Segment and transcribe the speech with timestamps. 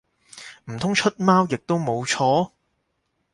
[0.71, 2.53] 唔通出貓亦都冇錯？